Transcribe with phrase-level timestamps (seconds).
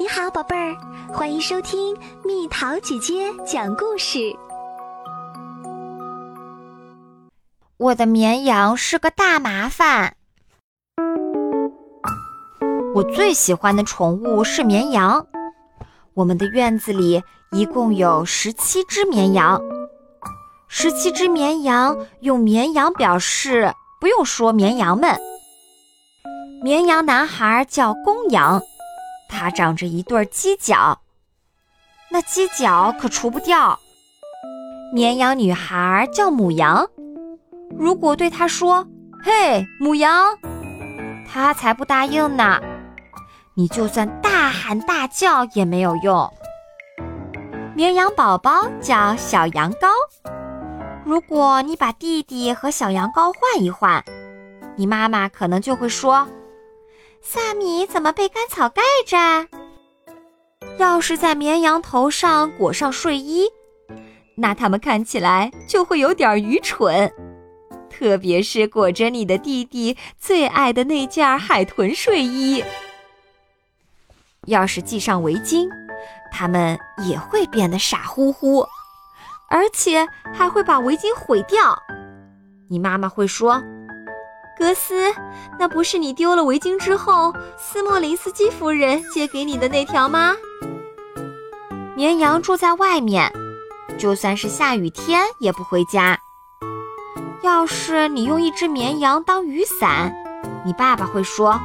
[0.00, 0.76] 你好，宝贝儿，
[1.12, 4.32] 欢迎收听蜜桃姐姐讲故事。
[7.78, 10.14] 我的绵羊是个大麻烦。
[12.94, 15.26] 我最喜欢的宠物是绵羊。
[16.14, 17.20] 我们的院子里
[17.50, 19.60] 一共有十七只绵羊。
[20.68, 25.18] 十七只绵羊用绵羊表示，不用说绵羊们。
[26.62, 28.62] 绵羊男孩叫公羊。
[29.28, 31.00] 它长着一对犄角，
[32.10, 33.78] 那犄角可除不掉。
[34.92, 36.88] 绵羊女孩叫母羊，
[37.78, 38.86] 如果对它说
[39.22, 40.36] “嘿，母羊”，
[41.30, 42.58] 它才不答应呢。
[43.54, 46.32] 你就算大喊大叫也没有用。
[47.74, 49.88] 绵羊宝宝叫小羊羔，
[51.04, 54.02] 如果你把弟弟和小羊羔换一换，
[54.76, 56.26] 你妈妈可能就会说。
[57.20, 59.48] 萨米怎么被干草盖着？
[60.78, 63.48] 要是在绵羊头上裹上睡衣，
[64.36, 67.12] 那它们看起来就会有点愚蠢。
[67.90, 72.64] 特别是裹着你的弟弟最爱的那件海豚睡衣。
[74.46, 75.68] 要是系上围巾，
[76.32, 78.64] 它们也会变得傻乎乎，
[79.50, 81.76] 而且还会把围巾毁掉。
[82.68, 83.62] 你妈妈会说。
[84.58, 85.14] 格斯，
[85.56, 90.34] 那不是你丢了围巾之后，斯莫林斯基夫人借给你的那条吗？
[91.94, 93.32] 绵羊住在外面，
[93.96, 96.18] 就算是下雨天也不回家。
[97.42, 100.12] 要是你用一只绵羊当雨伞，
[100.66, 101.58] 你爸爸会说：“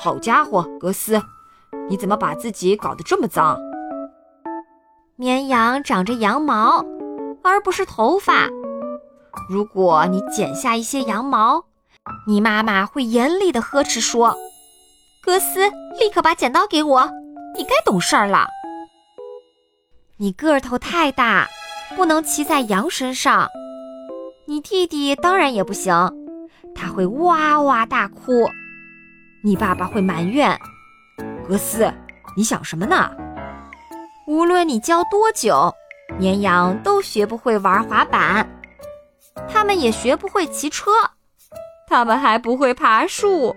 [0.00, 1.20] 好家伙，格斯，
[1.90, 3.58] 你怎么把自己搞得这么脏？”
[5.16, 6.82] 绵羊长着羊毛，
[7.42, 8.48] 而不是头发。
[9.50, 11.64] 如果你剪下一些羊毛，
[12.26, 14.36] 你妈妈会严厉地呵斥说
[15.22, 17.10] ：“格斯，立刻把剪刀给我！
[17.56, 18.46] 你该懂事儿了。
[20.18, 21.48] 你个头太大，
[21.96, 23.48] 不能骑在羊身上。
[24.46, 25.92] 你弟弟当然也不行，
[26.74, 28.48] 他会哇哇大哭。
[29.42, 30.58] 你爸爸会埋怨：
[31.46, 31.92] 格斯，
[32.36, 33.10] 你想什么呢？
[34.26, 35.72] 无论你教多久，
[36.18, 38.46] 绵羊都学不会玩滑板，
[39.48, 40.90] 他们也学不会骑车。”
[41.88, 43.56] 他们还不会爬树，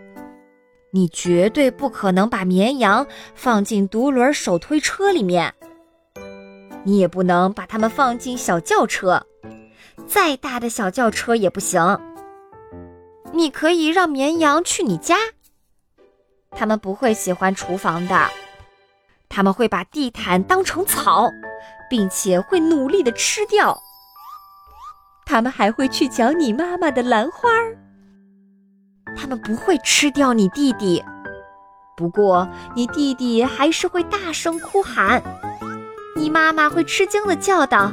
[0.91, 3.05] 你绝对不可能把绵羊
[3.35, 5.53] 放进独轮手推车里面。
[6.83, 9.21] 你也不能把它们放进小轿车，
[10.07, 11.99] 再大的小轿车也不行。
[13.33, 15.17] 你可以让绵羊去你家，
[16.51, 18.29] 他们不会喜欢厨房的，
[19.27, 21.29] 他们会把地毯当成草，
[21.89, 23.77] 并且会努力的吃掉。
[25.25, 27.77] 他们还会去嚼你妈妈的兰花儿。
[29.15, 31.03] 他们不会吃掉你弟弟，
[31.95, 35.21] 不过你弟弟还是会大声哭喊。
[36.15, 37.91] 你妈妈会吃惊的叫道：“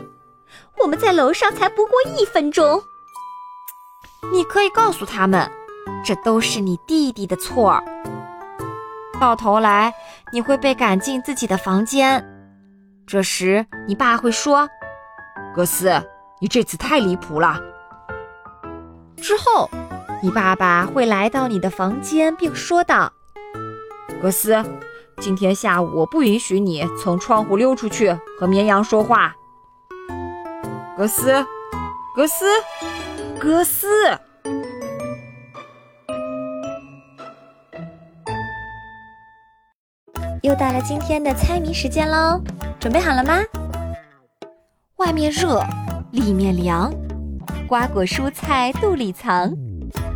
[0.81, 2.83] 我们在楼上才不过一分钟。”
[4.33, 5.51] 你可以告诉他们，
[6.05, 7.83] 这都是你弟弟的错。
[9.21, 9.93] 到头来，
[10.33, 12.25] 你会被赶进自己的房间。
[13.07, 14.69] 这时，你爸会说
[15.55, 15.91] ：“格斯，
[16.41, 17.61] 你这次太离谱了。”
[19.17, 19.69] 之后。
[20.21, 23.13] 你爸爸会来到你的房间，并说道
[24.21, 24.65] ：“格斯，
[25.21, 29.37] 今天下午我不允许你从窗户溜出去和绵羊说话。”
[30.97, 31.47] 格斯，
[32.17, 32.47] 格斯，
[33.39, 33.87] 格斯。
[40.43, 42.41] 又到了今天的猜谜时间喽，
[42.81, 43.39] 准备好了吗？
[44.97, 45.63] 外面热，
[46.11, 46.93] 里面凉，
[47.69, 49.53] 瓜果蔬菜肚里藏。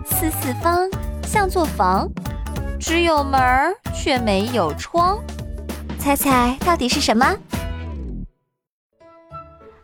[0.04, 0.88] 四四方，
[1.24, 2.08] 像座房，
[2.80, 5.18] 只有门儿却没有窗。
[5.98, 7.36] 猜猜到底是什么？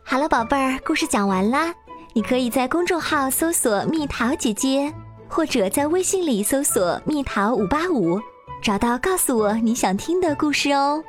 [0.03, 1.73] 好了，宝贝儿，故事讲完啦。
[2.13, 4.91] 你可以在公众号搜索“蜜桃姐姐”，
[5.29, 8.19] 或者在微信里搜索“蜜桃五八五”，
[8.61, 11.01] 找到告诉我你想听的故事哦。